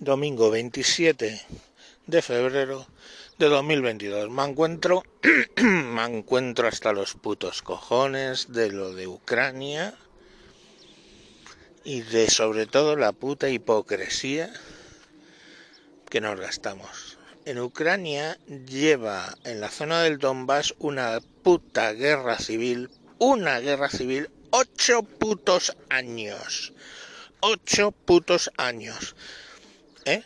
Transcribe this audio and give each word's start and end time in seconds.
domingo 0.00 0.48
27 0.50 1.40
de 2.06 2.22
febrero 2.22 2.86
de 3.38 3.46
2022. 3.46 4.30
Me 4.30 4.44
encuentro, 4.44 5.02
me 5.56 6.04
encuentro 6.04 6.68
hasta 6.68 6.92
los 6.92 7.14
putos 7.14 7.62
cojones 7.62 8.52
de 8.52 8.70
lo 8.70 8.94
de 8.94 9.08
Ucrania 9.08 9.94
y 11.82 12.02
de 12.02 12.30
sobre 12.30 12.66
todo 12.66 12.94
la 12.94 13.10
puta 13.10 13.48
hipocresía 13.48 14.52
que 16.08 16.20
nos 16.20 16.38
gastamos. 16.38 17.18
En 17.44 17.58
Ucrania 17.58 18.38
lleva 18.66 19.36
en 19.44 19.60
la 19.60 19.68
zona 19.68 20.02
del 20.02 20.18
Donbass 20.18 20.74
una 20.78 21.18
puta 21.42 21.92
guerra 21.92 22.38
civil, 22.38 22.88
una 23.18 23.58
guerra 23.58 23.88
civil, 23.88 24.30
ocho 24.50 25.02
putos 25.02 25.76
años. 25.88 26.72
Ocho 27.40 27.92
putos 27.92 28.50
años 28.56 29.16
¿eh? 30.12 30.22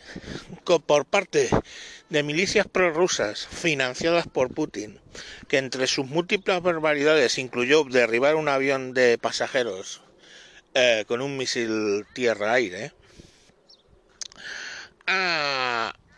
por 0.85 1.05
parte 1.05 1.49
de 2.09 2.23
milicias 2.23 2.67
prorrusas 2.67 3.47
financiadas 3.47 4.27
por 4.27 4.53
Putin, 4.53 4.99
que 5.47 5.57
entre 5.57 5.87
sus 5.87 6.05
múltiples 6.05 6.61
barbaridades 6.61 7.37
incluyó 7.37 7.83
derribar 7.83 8.35
un 8.35 8.49
avión 8.49 8.93
de 8.93 9.17
pasajeros 9.17 10.01
eh, 10.73 11.05
con 11.07 11.21
un 11.21 11.37
misil 11.37 12.05
tierra-aire, 12.13 12.93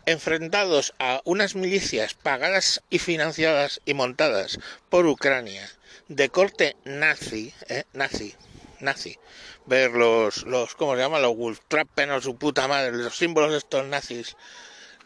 enfrentados 0.06 0.94
a 1.00 1.20
unas 1.24 1.56
milicias 1.56 2.14
pagadas 2.14 2.82
y 2.88 3.00
financiadas 3.00 3.80
y 3.84 3.94
montadas 3.94 4.58
por 4.88 5.06
Ucrania 5.06 5.68
de 6.08 6.28
corte 6.28 6.76
nazi, 6.84 7.52
¿eh? 7.68 7.84
nazi, 7.92 8.34
nazi, 8.78 9.18
ver 9.66 9.92
los, 9.92 10.44
los 10.44 10.74
¿cómo 10.74 10.94
se 10.94 11.00
llama? 11.00 11.18
Los 11.18 11.36
Wolftrappen 11.36 12.10
o 12.10 12.20
su 12.20 12.36
puta 12.36 12.68
madre, 12.68 12.92
los 12.92 13.16
símbolos 13.16 13.52
de 13.52 13.58
estos 13.58 13.86
nazis 13.86 14.36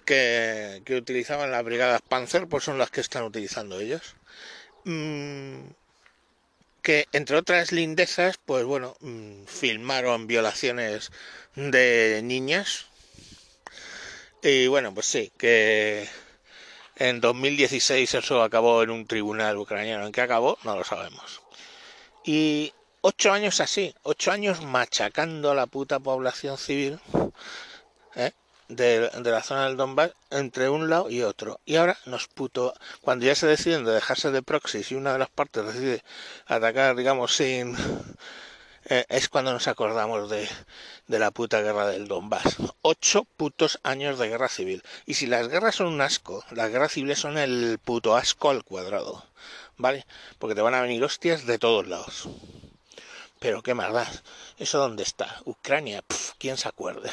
que, 0.04 0.82
que 0.84 0.96
utilizaban 0.96 1.50
las 1.50 1.64
brigadas 1.64 2.02
Panzer, 2.02 2.46
pues 2.46 2.64
son 2.64 2.78
las 2.78 2.90
que 2.90 3.00
están 3.00 3.24
utilizando 3.24 3.80
ellos. 3.80 4.14
Mm, 4.84 5.60
que 6.82 7.06
entre 7.12 7.36
otras 7.36 7.72
lindezas, 7.72 8.38
pues 8.44 8.64
bueno, 8.64 8.96
mm, 9.00 9.44
filmaron 9.44 10.26
violaciones 10.26 11.10
de 11.54 12.20
niñas. 12.22 12.86
Y 14.42 14.66
bueno, 14.68 14.94
pues 14.94 15.06
sí, 15.06 15.32
que 15.36 16.08
en 16.96 17.20
2016 17.20 18.14
eso 18.14 18.42
acabó 18.42 18.82
en 18.82 18.90
un 18.90 19.06
tribunal 19.06 19.56
ucraniano. 19.58 20.06
¿En 20.06 20.12
qué 20.12 20.22
acabó? 20.22 20.58
No 20.64 20.76
lo 20.76 20.84
sabemos. 20.84 21.42
Y 22.24 22.72
ocho 23.02 23.32
años 23.32 23.60
así, 23.60 23.94
ocho 24.02 24.32
años 24.32 24.62
machacando 24.62 25.50
a 25.50 25.54
la 25.54 25.66
puta 25.66 25.98
población 25.98 26.58
civil 26.58 27.00
¿eh? 28.14 28.32
de, 28.68 29.10
la 29.22 29.42
zona 29.42 29.66
del 29.66 29.76
Donbass 29.76 30.12
entre 30.30 30.68
un 30.68 30.88
lado 30.88 31.10
y 31.10 31.22
otro. 31.22 31.60
Y 31.64 31.76
ahora 31.76 31.98
nos 32.06 32.28
puto, 32.28 32.74
cuando 33.00 33.26
ya 33.26 33.34
se 33.34 33.46
deciden 33.46 33.84
de 33.84 33.92
dejarse 33.92 34.30
de 34.30 34.42
proxies 34.42 34.90
y 34.92 34.94
una 34.94 35.12
de 35.12 35.18
las 35.18 35.30
partes 35.30 35.66
decide 35.66 36.02
atacar, 36.46 36.96
digamos, 36.96 37.34
sin... 37.34 37.76
Eh, 38.86 39.04
es 39.10 39.28
cuando 39.28 39.52
nos 39.52 39.68
acordamos 39.68 40.30
de, 40.30 40.48
de 41.06 41.18
la 41.18 41.30
puta 41.30 41.60
guerra 41.60 41.86
del 41.88 42.08
Donbass. 42.08 42.56
Ocho 42.80 43.24
putos 43.36 43.78
años 43.82 44.18
de 44.18 44.28
guerra 44.28 44.48
civil. 44.48 44.82
Y 45.04 45.14
si 45.14 45.26
las 45.26 45.48
guerras 45.48 45.76
son 45.76 45.88
un 45.88 46.00
asco, 46.00 46.42
las 46.50 46.70
guerras 46.70 46.92
civiles 46.92 47.18
son 47.18 47.36
el 47.36 47.78
puto 47.78 48.16
asco 48.16 48.50
al 48.50 48.64
cuadrado. 48.64 49.24
¿Vale? 49.76 50.06
Porque 50.38 50.54
te 50.54 50.62
van 50.62 50.74
a 50.74 50.80
venir 50.80 51.04
hostias 51.04 51.46
de 51.46 51.58
todos 51.58 51.86
lados. 51.86 52.28
Pero 53.40 53.62
qué 53.62 53.74
maldad. 53.74 54.06
¿Eso 54.58 54.78
dónde 54.78 55.02
está? 55.02 55.40
Ucrania. 55.46 56.04
¿Quién 56.38 56.58
se 56.58 56.68
acuerde? 56.68 57.10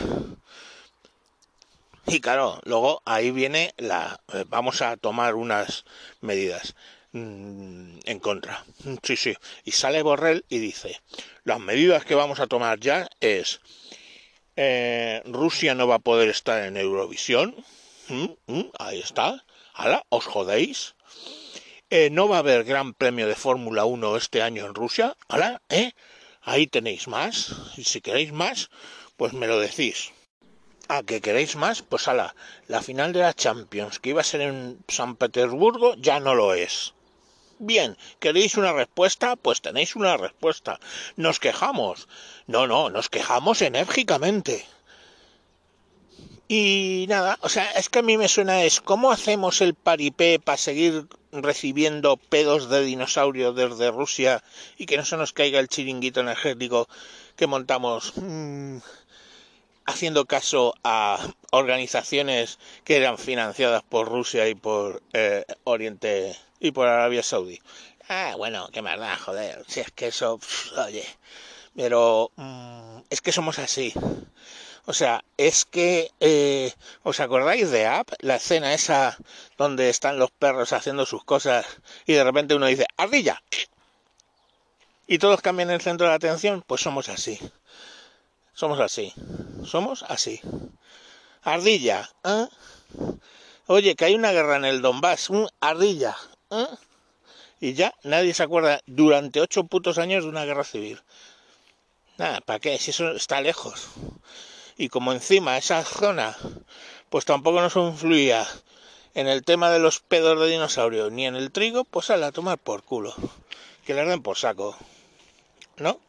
Y 2.05 2.19
claro, 2.19 2.59
luego 2.63 3.01
ahí 3.05 3.31
viene 3.31 3.73
la... 3.77 4.19
Eh, 4.33 4.43
vamos 4.47 4.81
a 4.81 4.97
tomar 4.97 5.35
unas 5.35 5.85
medidas 6.21 6.75
mm, 7.13 7.99
en 8.03 8.19
contra. 8.19 8.65
Sí, 9.03 9.15
sí. 9.15 9.35
Y 9.63 9.71
sale 9.71 10.03
Borrell 10.03 10.45
y 10.49 10.59
dice, 10.59 11.01
las 11.45 11.59
medidas 11.59 12.05
que 12.05 12.15
vamos 12.15 12.39
a 12.39 12.47
tomar 12.47 12.79
ya 12.79 13.09
es... 13.21 13.61
Eh, 14.57 15.21
Rusia 15.25 15.75
no 15.75 15.87
va 15.87 15.95
a 15.95 15.99
poder 15.99 16.29
estar 16.29 16.63
en 16.63 16.77
Eurovisión. 16.77 17.55
Mm, 18.09 18.27
mm, 18.47 18.71
ahí 18.79 18.99
está. 18.99 19.45
¡Hala! 19.73 20.03
¿Os 20.09 20.25
jodéis? 20.25 20.95
Eh, 21.89 22.09
no 22.09 22.27
va 22.27 22.37
a 22.37 22.39
haber 22.39 22.65
gran 22.65 22.93
premio 22.93 23.27
de 23.27 23.35
Fórmula 23.35 23.85
1 23.85 24.17
este 24.17 24.41
año 24.41 24.65
en 24.65 24.75
Rusia. 24.75 25.15
¡Hala! 25.29 25.61
¿Eh? 25.69 25.93
Ahí 26.47 26.65
tenéis 26.65 27.09
más. 27.09 27.53
Y 27.75 27.83
si 27.83 27.99
queréis 27.99 28.31
más, 28.31 28.69
pues 29.17 29.33
me 29.33 29.47
lo 29.47 29.59
decís. 29.59 30.13
¿A 30.87 31.03
que 31.03 31.19
queréis 31.19 31.57
más? 31.57 31.81
Pues 31.81 32.07
ala, 32.07 32.35
la 32.69 32.81
final 32.81 33.11
de 33.11 33.19
la 33.19 33.33
Champions, 33.33 33.99
que 33.99 34.11
iba 34.11 34.21
a 34.21 34.31
ser 34.31 34.39
en 34.39 34.79
San 34.87 35.17
Petersburgo, 35.17 35.95
ya 35.97 36.21
no 36.21 36.35
lo 36.35 36.53
es. 36.53 36.93
Bien, 37.59 37.97
¿queréis 38.19 38.55
una 38.55 38.71
respuesta? 38.71 39.35
Pues 39.35 39.61
tenéis 39.61 39.97
una 39.97 40.15
respuesta. 40.15 40.79
¿Nos 41.17 41.41
quejamos? 41.41 42.07
No, 42.45 42.65
no, 42.65 42.89
nos 42.89 43.09
quejamos 43.09 43.61
enérgicamente. 43.61 44.65
Y 46.47 47.07
nada, 47.09 47.37
o 47.41 47.49
sea, 47.49 47.69
es 47.71 47.89
que 47.89 47.99
a 47.99 48.03
mí 48.03 48.17
me 48.17 48.29
suena 48.29 48.63
es, 48.63 48.79
¿cómo 48.79 49.11
hacemos 49.11 49.59
el 49.59 49.73
paripé 49.73 50.39
para 50.39 50.57
seguir 50.57 51.07
recibiendo 51.43 52.17
pedos 52.17 52.69
de 52.69 52.83
dinosaurio 52.83 53.53
desde 53.53 53.91
Rusia 53.91 54.43
y 54.77 54.85
que 54.85 54.97
no 54.97 55.05
se 55.05 55.17
nos 55.17 55.33
caiga 55.33 55.59
el 55.59 55.69
chiringuito 55.69 56.19
energético 56.19 56.87
que 57.35 57.47
montamos 57.47 58.13
mm, 58.15 58.77
haciendo 59.85 60.25
caso 60.25 60.75
a 60.83 61.17
organizaciones 61.51 62.59
que 62.83 62.97
eran 62.97 63.17
financiadas 63.17 63.83
por 63.83 64.07
Rusia 64.09 64.47
y 64.49 64.55
por 64.55 65.01
eh, 65.13 65.45
Oriente 65.63 66.35
y 66.59 66.71
por 66.71 66.87
Arabia 66.87 67.23
Saudí. 67.23 67.61
Ah, 68.09 68.35
bueno, 68.37 68.69
qué 68.71 68.81
maldad, 68.81 69.17
joder. 69.19 69.65
Si 69.67 69.79
es 69.79 69.91
que 69.91 70.07
eso, 70.07 70.39
oye, 70.85 71.05
pero 71.75 72.31
mm, 72.35 72.99
es 73.09 73.21
que 73.21 73.31
somos 73.31 73.59
así. 73.59 73.93
O 74.89 74.93
sea, 74.93 75.21
es 75.35 75.65
que, 75.65 76.11
eh, 76.21 76.73
¿os 77.03 77.19
acordáis 77.19 77.71
de 77.71 77.85
App? 77.85 78.09
La 78.19 78.37
escena 78.37 78.73
esa 78.73 79.17
donde 79.57 79.89
están 79.89 80.17
los 80.17 80.31
perros 80.31 80.71
haciendo 80.71 81.05
sus 81.05 81.25
cosas 81.25 81.65
y 82.05 82.13
de 82.13 82.23
repente 82.23 82.55
uno 82.55 82.67
dice, 82.67 82.85
ardilla. 82.95 83.43
Y 85.05 85.17
todos 85.17 85.41
cambian 85.41 85.71
el 85.71 85.81
centro 85.81 86.07
de 86.07 86.13
atención, 86.13 86.63
pues 86.65 86.79
somos 86.79 87.09
así. 87.09 87.37
Somos 88.53 88.79
así. 88.79 89.13
Somos 89.65 90.03
así. 90.07 90.39
Ardilla. 91.43 92.09
¿eh? 92.23 92.47
Oye, 93.65 93.93
que 93.95 94.05
hay 94.05 94.15
una 94.15 94.31
guerra 94.31 94.55
en 94.55 94.63
el 94.63 94.81
Donbass. 94.81 95.29
Un 95.29 95.49
ardilla. 95.59 96.15
¿eh? 96.49 96.65
Y 97.59 97.73
ya 97.73 97.93
nadie 98.03 98.33
se 98.33 98.43
acuerda 98.43 98.79
durante 98.85 99.41
ocho 99.41 99.65
putos 99.65 99.97
años 99.97 100.23
de 100.23 100.29
una 100.29 100.45
guerra 100.45 100.63
civil. 100.63 101.01
Nada, 102.17 102.39
¿para 102.39 102.59
qué? 102.59 102.77
Si 102.77 102.91
eso 102.91 103.11
está 103.11 103.41
lejos 103.41 103.89
y 104.77 104.89
como 104.89 105.11
encima 105.11 105.57
esa 105.57 105.83
zona 105.83 106.37
pues 107.09 107.25
tampoco 107.25 107.61
nos 107.61 107.75
influía 107.75 108.47
en 109.13 109.27
el 109.27 109.43
tema 109.43 109.71
de 109.71 109.79
los 109.79 109.99
pedos 109.99 110.39
de 110.39 110.47
dinosaurio 110.47 111.09
ni 111.09 111.25
en 111.25 111.35
el 111.35 111.51
trigo, 111.51 111.83
pues 111.85 112.09
a 112.09 112.17
la 112.17 112.31
tomar 112.31 112.57
por 112.59 112.83
culo. 112.83 113.15
Que 113.85 113.93
le 113.93 114.05
den 114.05 114.21
por 114.21 114.37
saco. 114.37 114.75
¿No? 115.77 115.99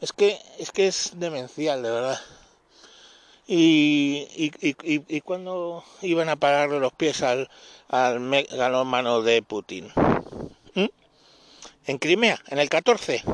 Es 0.00 0.12
que 0.12 0.38
es 0.58 0.70
que 0.70 0.86
es 0.86 1.12
demencial, 1.16 1.82
de 1.82 1.90
verdad. 1.90 2.20
Y, 3.48 4.28
y, 4.36 4.52
y, 4.62 5.20
cuando 5.22 5.82
iban 6.02 6.28
a 6.28 6.36
pararle 6.36 6.78
los 6.78 6.92
pies 6.92 7.22
al, 7.22 7.50
al 7.88 8.20
megalómano 8.20 9.22
de 9.22 9.40
Putin. 9.42 9.90
¿Mm? 10.74 10.86
En 11.86 11.98
Crimea, 11.98 12.38
en 12.48 12.58
el 12.58 12.68
14. 12.68 13.24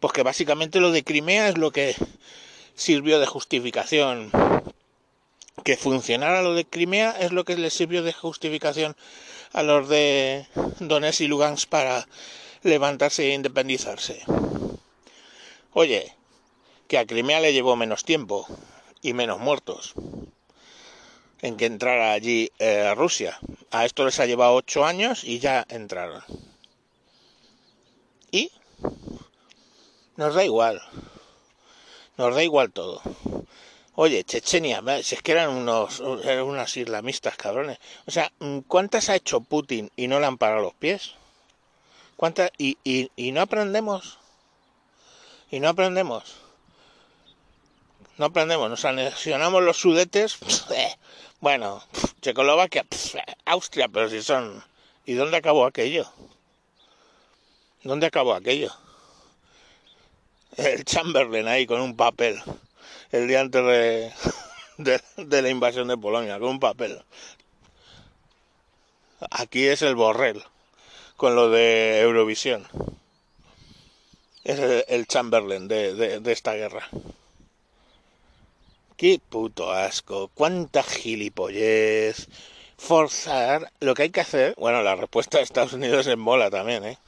Pues 0.00 0.12
que 0.12 0.22
básicamente 0.22 0.80
lo 0.80 0.90
de 0.90 1.04
Crimea 1.04 1.48
es 1.48 1.58
lo 1.58 1.70
que 1.70 1.94
sirvió 2.74 3.20
de 3.20 3.26
justificación. 3.26 4.30
Que 5.64 5.76
funcionara 5.76 6.42
lo 6.42 6.54
de 6.54 6.64
Crimea 6.64 7.12
es 7.20 7.32
lo 7.32 7.44
que 7.44 7.56
les 7.56 7.72
sirvió 7.72 8.02
de 8.02 8.12
justificación 8.12 8.96
a 9.52 9.62
los 9.62 9.88
de 9.88 10.46
Donetsk 10.80 11.22
y 11.22 11.26
Lugansk 11.28 11.68
para 11.68 12.06
levantarse 12.62 13.30
e 13.30 13.34
independizarse. 13.34 14.22
Oye, 15.72 16.14
que 16.88 16.98
a 16.98 17.06
Crimea 17.06 17.40
le 17.40 17.52
llevó 17.52 17.76
menos 17.76 18.04
tiempo 18.04 18.46
y 19.00 19.12
menos 19.12 19.38
muertos 19.40 19.94
en 21.44 21.56
que 21.56 21.66
entrara 21.66 22.12
allí 22.12 22.50
eh, 22.58 22.94
Rusia. 22.94 23.38
A 23.70 23.84
esto 23.84 24.04
les 24.04 24.18
ha 24.18 24.26
llevado 24.26 24.54
ocho 24.54 24.84
años 24.84 25.24
y 25.24 25.40
ya 25.40 25.64
entraron. 25.68 26.22
Y 28.30 28.50
nos 30.16 30.34
da 30.34 30.44
igual. 30.44 30.80
Nos 32.16 32.34
da 32.34 32.42
igual 32.42 32.72
todo. 32.72 33.02
Oye, 33.96 34.24
Chechenia, 34.24 34.82
si 35.02 35.14
es 35.14 35.22
que 35.22 35.32
eran 35.32 35.50
unos, 35.50 36.02
eran 36.24 36.66
islamistas 36.74 37.36
cabrones. 37.36 37.78
O 38.06 38.10
sea, 38.10 38.32
¿cuántas 38.66 39.08
ha 39.08 39.16
hecho 39.16 39.40
Putin 39.40 39.90
y 39.96 40.08
no 40.08 40.18
le 40.18 40.26
han 40.26 40.38
parado 40.38 40.62
los 40.62 40.74
pies? 40.74 41.14
¿Cuántas? 42.16 42.50
Y, 42.58 42.78
y, 42.82 43.10
y 43.16 43.32
no 43.32 43.40
aprendemos. 43.40 44.18
Y 45.50 45.60
no 45.60 45.68
aprendemos. 45.68 46.36
no 48.16 48.26
aprendemos, 48.26 48.70
nos 48.70 48.84
anexionamos 48.84 49.62
los 49.62 49.76
sudetes, 49.76 50.38
bueno, 51.40 51.82
Checoslovaquia, 52.20 52.86
Austria, 53.44 53.88
pero 53.88 54.08
si 54.08 54.22
son... 54.22 54.62
¿Y 55.06 55.14
dónde 55.14 55.36
acabó 55.36 55.66
aquello? 55.66 56.10
¿Dónde 57.82 58.06
acabó 58.06 58.34
aquello? 58.34 58.72
El 60.56 60.84
Chamberlain 60.84 61.48
ahí 61.48 61.66
con 61.66 61.80
un 61.80 61.96
papel, 61.96 62.40
el 63.10 63.26
día 63.26 63.40
antes 63.40 63.64
de, 63.64 64.12
de, 65.16 65.42
la 65.42 65.48
invasión 65.48 65.88
de 65.88 65.96
Polonia, 65.96 66.38
con 66.38 66.48
un 66.48 66.60
papel. 66.60 67.02
Aquí 69.30 69.66
es 69.66 69.82
el 69.82 69.96
Borrell, 69.96 70.44
con 71.16 71.34
lo 71.34 71.50
de 71.50 72.00
Eurovisión. 72.00 72.68
Es 74.44 74.84
el, 74.88 75.06
Chamberlain 75.08 75.66
de, 75.66 75.94
de, 75.94 76.20
de 76.20 76.32
esta 76.32 76.54
guerra. 76.54 76.88
Qué 78.96 79.20
puto 79.28 79.72
asco, 79.72 80.30
cuánta 80.34 80.84
gilipollez. 80.84 82.28
Forzar 82.76 83.72
lo 83.80 83.94
que 83.94 84.02
hay 84.02 84.10
que 84.10 84.20
hacer. 84.20 84.54
Bueno, 84.56 84.82
la 84.82 84.96
respuesta 84.96 85.38
de 85.38 85.44
Estados 85.44 85.72
Unidos 85.72 86.06
es 86.06 86.16
mola 86.16 86.50
también, 86.50 86.84
¿eh? 86.84 86.98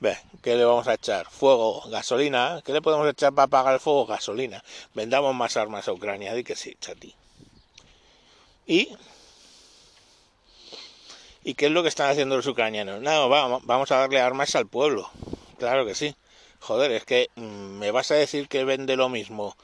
Ve, 0.00 0.16
¿qué 0.42 0.54
le 0.56 0.64
vamos 0.64 0.88
a 0.88 0.94
echar? 0.94 1.26
Fuego, 1.30 1.82
gasolina. 1.88 2.62
¿Qué 2.64 2.72
le 2.72 2.82
podemos 2.82 3.08
echar 3.08 3.32
para 3.32 3.46
apagar 3.46 3.74
el 3.74 3.80
fuego? 3.80 4.06
Gasolina. 4.06 4.62
Vendamos 4.94 5.34
más 5.34 5.56
armas 5.56 5.88
a 5.88 5.92
Ucrania. 5.92 6.34
Di 6.34 6.44
que 6.44 6.56
sí, 6.56 6.76
chati. 6.80 7.14
Y. 8.66 8.96
¿Y 11.44 11.54
qué 11.54 11.66
es 11.66 11.72
lo 11.72 11.82
que 11.82 11.88
están 11.88 12.10
haciendo 12.10 12.36
los 12.36 12.46
ucranianos? 12.46 13.00
No, 13.00 13.28
vamos, 13.28 13.62
vamos 13.64 13.90
a 13.92 13.98
darle 13.98 14.20
armas 14.20 14.54
al 14.54 14.66
pueblo. 14.66 15.10
Claro 15.58 15.86
que 15.86 15.94
sí. 15.94 16.14
Joder, 16.60 16.92
es 16.92 17.04
que 17.04 17.28
me 17.36 17.90
vas 17.90 18.10
a 18.10 18.14
decir 18.14 18.48
que 18.48 18.64
vende 18.64 18.96
lo 18.96 19.08
mismo 19.08 19.56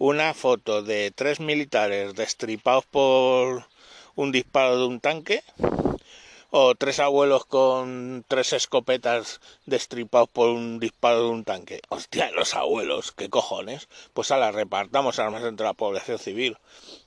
una 0.00 0.32
foto 0.32 0.82
de 0.82 1.10
tres 1.10 1.40
militares 1.40 2.14
destripados 2.14 2.86
por 2.86 3.66
un 4.20 4.32
disparo 4.32 4.78
de 4.78 4.84
un 4.84 5.00
tanque 5.00 5.42
o 6.50 6.74
tres 6.74 6.98
abuelos 7.00 7.46
con 7.46 8.22
tres 8.28 8.52
escopetas 8.52 9.40
destripados 9.64 10.28
por 10.28 10.50
un 10.50 10.78
disparo 10.78 11.22
de 11.22 11.30
un 11.30 11.44
tanque. 11.44 11.80
Hostia, 11.88 12.30
los 12.32 12.54
abuelos, 12.54 13.12
qué 13.12 13.30
cojones. 13.30 13.88
Pues 14.12 14.30
ahora 14.30 14.52
repartamos 14.52 15.18
armas 15.18 15.44
entre 15.44 15.64
la 15.64 15.72
población 15.72 16.18
civil. 16.18 16.58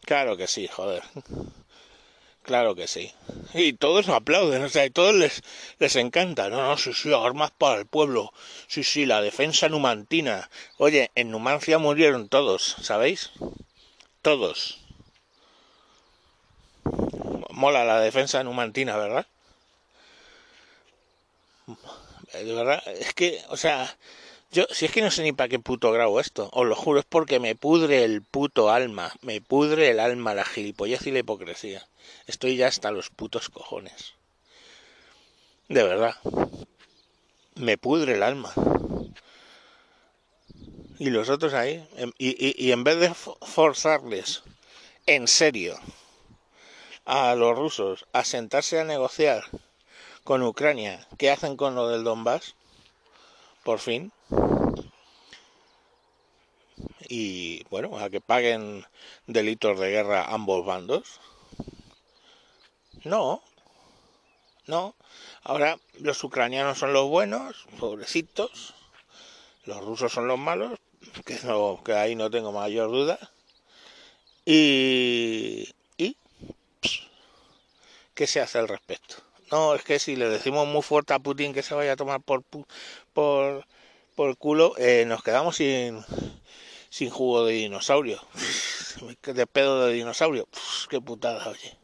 Claro 0.05 0.37
que 0.37 0.47
sí, 0.47 0.67
joder. 0.67 1.03
Claro 2.41 2.73
que 2.73 2.87
sí. 2.87 3.11
Y 3.53 3.73
todos 3.73 4.09
aplauden, 4.09 4.63
o 4.63 4.69
sea, 4.69 4.85
y 4.85 4.89
todos 4.89 5.13
les, 5.13 5.43
les 5.77 5.95
encanta. 5.95 6.49
No, 6.49 6.61
no, 6.63 6.77
sí, 6.77 6.93
sí, 6.93 7.13
armas 7.13 7.51
para 7.51 7.79
el 7.79 7.85
pueblo. 7.85 8.33
Sí, 8.67 8.83
sí, 8.83 9.05
la 9.05 9.21
defensa 9.21 9.69
numantina. 9.69 10.49
Oye, 10.77 11.11
en 11.15 11.29
Numancia 11.29 11.77
murieron 11.77 12.27
todos, 12.27 12.75
¿sabéis? 12.81 13.31
Todos. 14.21 14.82
Mola 17.63 17.85
la 17.85 18.01
defensa 18.01 18.43
numantina, 18.43 18.97
¿verdad? 18.97 19.25
De 22.33 22.53
verdad, 22.53 22.83
es 22.99 23.13
que, 23.13 23.41
o 23.47 23.55
sea, 23.55 23.95
yo, 24.51 24.65
si 24.69 24.83
es 24.83 24.91
que 24.91 25.01
no 25.01 25.09
sé 25.09 25.23
ni 25.23 25.31
para 25.31 25.47
qué 25.47 25.59
puto 25.59 25.89
grabo 25.93 26.19
esto, 26.19 26.49
os 26.51 26.67
lo 26.67 26.75
juro, 26.75 26.99
es 26.99 27.05
porque 27.07 27.39
me 27.39 27.55
pudre 27.55 28.03
el 28.03 28.21
puto 28.21 28.69
alma, 28.69 29.13
me 29.21 29.39
pudre 29.39 29.91
el 29.91 30.01
alma 30.01 30.33
la 30.33 30.43
gilipollez 30.43 31.07
y 31.07 31.11
la 31.11 31.19
hipocresía. 31.19 31.87
Estoy 32.27 32.57
ya 32.57 32.67
hasta 32.67 32.91
los 32.91 33.09
putos 33.09 33.47
cojones. 33.47 34.11
De 35.69 35.83
verdad. 35.83 36.15
Me 37.55 37.77
pudre 37.77 38.15
el 38.15 38.23
alma. 38.23 38.51
Y 40.99 41.11
los 41.11 41.29
otros 41.29 41.53
ahí, 41.53 41.87
y, 42.17 42.27
y, 42.45 42.55
y 42.57 42.73
en 42.73 42.83
vez 42.83 42.99
de 42.99 43.13
forzarles 43.13 44.43
en 45.05 45.29
serio 45.29 45.79
a 47.05 47.35
los 47.35 47.57
rusos 47.57 48.05
a 48.13 48.23
sentarse 48.23 48.79
a 48.79 48.83
negociar 48.83 49.43
con 50.23 50.41
Ucrania, 50.43 51.07
¿qué 51.17 51.31
hacen 51.31 51.57
con 51.57 51.75
lo 51.75 51.89
del 51.89 52.03
Donbass? 52.03 52.55
Por 53.63 53.79
fin, 53.79 54.11
y 57.15 57.63
bueno, 57.69 57.99
a 57.99 58.09
que 58.09 58.21
paguen 58.21 58.85
delitos 59.27 59.79
de 59.79 59.91
guerra 59.91 60.25
ambos 60.33 60.65
bandos. 60.65 61.19
No, 63.03 63.43
no. 64.65 64.95
Ahora 65.43 65.77
los 65.99 66.23
ucranianos 66.23 66.79
son 66.79 66.93
los 66.93 67.07
buenos, 67.07 67.67
pobrecitos. 67.79 68.73
Los 69.65 69.83
rusos 69.83 70.11
son 70.11 70.27
los 70.27 70.39
malos, 70.39 70.79
que, 71.25 71.37
no, 71.43 71.81
que 71.83 71.93
ahí 71.93 72.15
no 72.15 72.31
tengo 72.31 72.51
mayor 72.51 72.89
duda. 72.89 73.19
Y, 74.45 75.69
¿qué 78.13 78.27
se 78.27 78.41
hace 78.41 78.59
al 78.59 78.67
respecto? 78.67 79.15
No, 79.51 79.75
es 79.75 79.83
que 79.83 79.99
si 79.99 80.15
le 80.15 80.29
decimos 80.29 80.67
muy 80.67 80.81
fuerte 80.81 81.13
a 81.13 81.19
Putin 81.19 81.53
que 81.53 81.63
se 81.63 81.75
vaya 81.75 81.93
a 81.93 81.95
tomar 81.95 82.21
por 82.21 82.43
por 83.13 83.65
por 84.15 84.37
culo, 84.37 84.73
eh, 84.77 85.05
nos 85.05 85.23
quedamos 85.23 85.57
sin 85.57 86.03
sin 86.89 87.09
jugo 87.09 87.45
de 87.45 87.53
dinosaurio. 87.53 88.21
De 89.23 89.47
pedo 89.47 89.85
de 89.85 89.93
dinosaurio. 89.93 90.47
Qué 90.87 91.01
putada, 91.01 91.49
oye. 91.49 91.75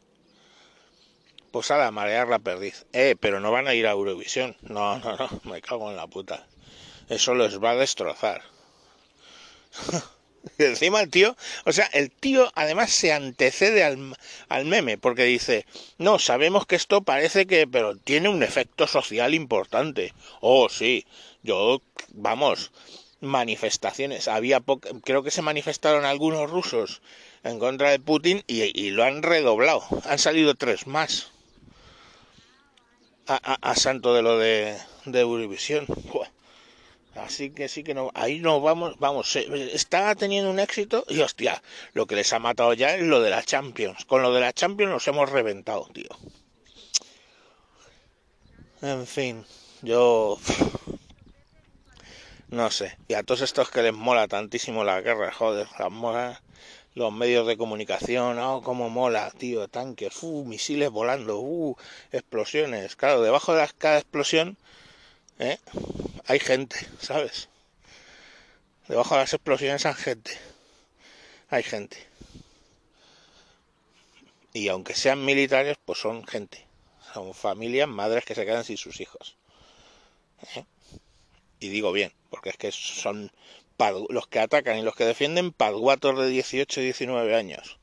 Pues 1.50 1.70
a 1.72 1.76
la 1.76 1.90
marear 1.90 2.28
la 2.28 2.38
perdiz. 2.38 2.86
Eh, 2.92 3.16
pero 3.20 3.40
no 3.40 3.50
van 3.50 3.66
a 3.66 3.74
ir 3.74 3.88
a 3.88 3.90
Eurovisión. 3.90 4.56
No, 4.62 4.98
no, 5.00 5.16
no. 5.16 5.28
Me 5.42 5.60
cago 5.60 5.90
en 5.90 5.96
la 5.96 6.06
puta. 6.06 6.46
Eso 7.08 7.34
les 7.34 7.62
va 7.62 7.72
a 7.72 7.76
destrozar. 7.76 8.42
Y 10.58 10.64
encima 10.64 11.00
el 11.00 11.10
tío, 11.10 11.36
o 11.64 11.72
sea, 11.72 11.86
el 11.92 12.10
tío 12.10 12.50
además 12.54 12.90
se 12.90 13.12
antecede 13.12 13.84
al, 13.84 14.16
al, 14.48 14.64
meme, 14.64 14.98
porque 14.98 15.24
dice, 15.24 15.66
no, 15.98 16.18
sabemos 16.18 16.66
que 16.66 16.76
esto 16.76 17.02
parece 17.02 17.46
que, 17.46 17.66
pero 17.66 17.96
tiene 17.96 18.28
un 18.28 18.42
efecto 18.42 18.86
social 18.86 19.34
importante. 19.34 20.14
Oh, 20.40 20.68
sí, 20.68 21.06
yo, 21.42 21.82
vamos, 22.14 22.72
manifestaciones. 23.20 24.28
Había 24.28 24.62
creo 25.04 25.22
que 25.22 25.30
se 25.30 25.42
manifestaron 25.42 26.04
algunos 26.04 26.50
rusos 26.50 27.02
en 27.42 27.58
contra 27.58 27.90
de 27.90 27.98
Putin 27.98 28.42
y, 28.46 28.90
lo 28.90 29.04
han 29.04 29.22
redoblado. 29.22 29.82
Han 30.04 30.18
salido 30.18 30.54
tres 30.54 30.86
más. 30.86 31.30
A, 33.26 33.34
a, 33.34 33.70
a 33.70 33.74
santo 33.76 34.12
de 34.14 34.22
lo 34.22 34.38
de, 34.38 34.76
de 35.04 35.20
Eurovisión. 35.20 35.86
Así 37.14 37.50
que 37.50 37.68
sí 37.68 37.82
que 37.82 37.92
no, 37.92 38.10
ahí 38.14 38.38
no 38.38 38.60
vamos, 38.60 38.96
vamos, 38.98 39.34
está 39.34 40.14
teniendo 40.14 40.50
un 40.50 40.60
éxito 40.60 41.04
y 41.08 41.20
hostia, 41.20 41.60
lo 41.92 42.06
que 42.06 42.14
les 42.14 42.32
ha 42.32 42.38
matado 42.38 42.72
ya 42.72 42.94
es 42.94 43.02
lo 43.02 43.20
de 43.20 43.30
la 43.30 43.42
Champions. 43.42 44.04
Con 44.04 44.22
lo 44.22 44.32
de 44.32 44.40
la 44.40 44.52
Champions 44.52 44.92
nos 44.92 45.08
hemos 45.08 45.28
reventado, 45.28 45.88
tío. 45.92 46.08
En 48.82 49.06
fin, 49.06 49.44
yo 49.82 50.38
no 52.48 52.70
sé. 52.70 52.96
Y 53.08 53.14
a 53.14 53.22
todos 53.24 53.40
estos 53.42 53.70
que 53.70 53.82
les 53.82 53.92
mola 53.92 54.28
tantísimo 54.28 54.84
la 54.84 55.00
guerra, 55.00 55.32
joder, 55.32 55.66
las 55.78 55.90
mola 55.90 56.40
los 56.94 57.12
medios 57.12 57.46
de 57.46 57.56
comunicación, 57.56 58.38
oh, 58.38 58.62
cómo 58.62 58.88
mola, 58.90 59.30
tío, 59.36 59.68
tanques, 59.68 60.22
uh, 60.22 60.44
misiles 60.44 60.90
volando, 60.90 61.38
uh, 61.40 61.76
explosiones. 62.12 62.96
Claro, 62.96 63.22
debajo 63.22 63.54
de 63.54 63.68
cada 63.78 63.98
explosión 63.98 64.56
¿eh? 65.40 65.58
Hay 66.30 66.38
gente, 66.38 66.76
¿sabes? 67.00 67.48
Debajo 68.86 69.16
de 69.16 69.22
las 69.22 69.34
explosiones 69.34 69.84
hay 69.84 69.94
gente. 69.94 70.30
Hay 71.48 71.64
gente. 71.64 71.96
Y 74.52 74.68
aunque 74.68 74.94
sean 74.94 75.24
militares, 75.24 75.76
pues 75.84 75.98
son 75.98 76.24
gente. 76.24 76.64
Son 77.12 77.34
familias, 77.34 77.88
madres 77.88 78.24
que 78.24 78.36
se 78.36 78.46
quedan 78.46 78.62
sin 78.62 78.76
sus 78.76 79.00
hijos. 79.00 79.38
¿Eh? 80.54 80.64
Y 81.58 81.68
digo 81.68 81.90
bien, 81.90 82.12
porque 82.30 82.50
es 82.50 82.56
que 82.56 82.70
son 82.70 83.32
los 84.08 84.28
que 84.28 84.38
atacan 84.38 84.78
y 84.78 84.82
los 84.82 84.94
que 84.94 85.06
defienden 85.06 85.50
padguatos 85.50 86.16
de 86.16 86.28
18 86.28 86.80
y 86.80 86.84
19 86.84 87.34
años, 87.34 87.79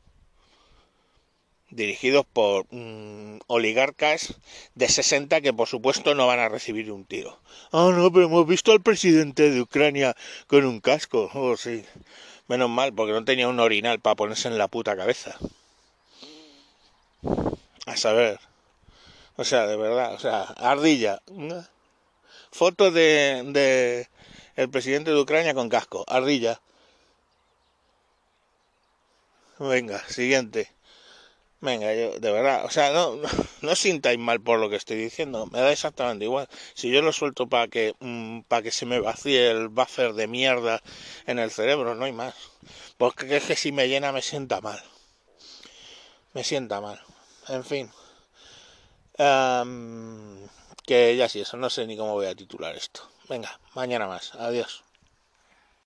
dirigidos 1.69 2.25
por 2.25 2.65
mmm, 2.71 3.39
oligarcas 3.47 4.35
de 4.75 4.87
60 4.87 5.41
que 5.41 5.53
por 5.53 5.67
supuesto 5.67 6.15
no 6.15 6.27
van 6.27 6.39
a 6.39 6.49
recibir 6.49 6.91
un 6.91 7.05
tiro. 7.05 7.39
Ah, 7.71 7.89
no, 7.93 8.11
pero 8.11 8.25
hemos 8.25 8.47
visto 8.47 8.71
al 8.71 8.81
presidente 8.81 9.49
de 9.49 9.61
Ucrania 9.61 10.15
con 10.47 10.65
un 10.65 10.79
casco. 10.79 11.29
Oh, 11.33 11.57
sí. 11.57 11.83
Menos 12.47 12.69
mal, 12.69 12.93
porque 12.93 13.13
no 13.13 13.25
tenía 13.25 13.47
un 13.49 13.59
orinal 13.59 13.99
para 13.99 14.15
ponerse 14.15 14.47
en 14.47 14.57
la 14.57 14.69
puta 14.69 14.95
cabeza. 14.95 15.37
A 17.85 17.97
saber. 17.97 18.39
O 19.35 19.43
sea, 19.43 19.67
de 19.67 19.75
verdad, 19.75 20.13
o 20.13 20.19
sea, 20.19 20.43
ardilla 20.43 21.21
foto 22.51 22.89
de, 22.91 23.43
de 23.45 24.09
el 24.55 24.69
presidente 24.69 25.11
de 25.11 25.19
Ucrania 25.19 25.53
con 25.53 25.69
casco, 25.69 26.03
ardilla. 26.07 26.59
Venga, 29.59 29.99
siguiente. 30.07 30.71
Venga, 31.59 31.91
yo, 31.95 32.19
de 32.19 32.31
verdad, 32.31 32.65
o 32.65 32.69
sea, 32.69 32.91
no, 32.91 33.15
no, 33.61 33.75
sintáis 33.75 34.19
mal 34.19 34.39
por 34.39 34.59
lo 34.59 34.69
que 34.69 34.75
estoy 34.75 34.97
diciendo, 34.97 35.47
me 35.47 35.59
da 35.59 35.71
exactamente 35.71 36.25
igual. 36.25 36.47
Si 36.75 36.91
yo 36.91 37.01
lo 37.01 37.11
suelto 37.11 37.47
para 37.47 37.67
que, 37.67 37.95
mm, 37.99 38.41
para 38.41 38.61
que 38.61 38.71
se 38.71 38.85
me 38.85 38.99
vacíe 38.99 39.49
el 39.49 39.67
buffer 39.69 40.13
de 40.13 40.27
mierda 40.27 40.81
en 41.25 41.39
el 41.39 41.49
cerebro, 41.49 41.95
no 41.95 42.05
hay 42.05 42.11
más. 42.13 42.35
Porque 42.97 43.37
es 43.37 43.43
que 43.45 43.55
si 43.55 43.71
me 43.71 43.87
llena 43.87 44.11
me 44.11 44.21
sienta 44.21 44.61
mal. 44.61 44.81
Me 46.33 46.43
sienta 46.43 46.79
mal. 46.79 47.01
En 47.47 47.63
fin. 47.63 47.91
Um, 49.17 50.47
que 50.85 51.15
ya 51.17 51.27
sí, 51.27 51.41
eso, 51.41 51.57
no 51.57 51.69
sé 51.71 51.87
ni 51.87 51.97
cómo 51.97 52.13
voy 52.13 52.27
a 52.27 52.35
titular 52.35 52.75
esto. 52.75 53.01
Venga, 53.29 53.59
mañana 53.73 54.07
más. 54.07 54.35
Adiós. 54.35 54.83